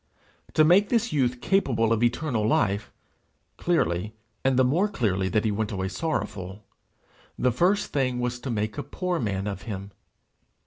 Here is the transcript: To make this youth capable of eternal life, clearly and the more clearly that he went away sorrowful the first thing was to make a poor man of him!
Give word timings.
To 0.55 0.63
make 0.63 0.89
this 0.89 1.13
youth 1.13 1.41
capable 1.41 1.93
of 1.93 2.01
eternal 2.01 2.43
life, 2.47 2.91
clearly 3.57 4.15
and 4.43 4.57
the 4.57 4.63
more 4.63 4.87
clearly 4.87 5.29
that 5.29 5.45
he 5.45 5.51
went 5.51 5.71
away 5.71 5.89
sorrowful 5.89 6.63
the 7.37 7.51
first 7.51 7.93
thing 7.93 8.19
was 8.19 8.39
to 8.39 8.49
make 8.49 8.79
a 8.79 8.81
poor 8.83 9.19
man 9.19 9.45
of 9.45 9.61
him! 9.69 9.91